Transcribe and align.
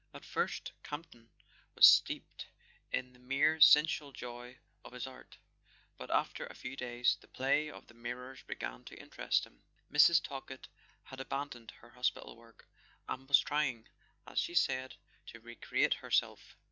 At 0.15 0.25
first 0.25 0.71
Campton 0.81 1.29
was 1.75 1.85
steeped 1.85 2.47
in 2.91 3.13
the 3.13 3.19
mere 3.19 3.59
sensual 3.61 4.11
joy 4.11 4.57
of 4.83 4.93
his 4.93 5.05
art; 5.05 5.37
but 5.95 6.09
after 6.09 6.47
a 6.47 6.55
few 6.55 6.75
days 6.75 7.19
the 7.21 7.27
play 7.27 7.69
of 7.69 7.85
the 7.85 7.93
mirrors 7.93 8.41
began 8.41 8.83
to 8.85 8.99
interest 8.99 9.45
him. 9.45 9.61
Mrs. 9.93 10.19
Talkett 10.19 10.69
had 11.03 11.19
aban¬ 11.19 11.51
doned 11.51 11.69
her 11.81 11.91
hospital 11.91 12.35
work, 12.35 12.67
and 13.07 13.27
was 13.27 13.37
trying, 13.41 13.85
as 14.25 14.39
she 14.39 14.55
said, 14.55 14.95
to 15.27 15.39
"recreate 15.39 15.93
herself." 15.93 16.57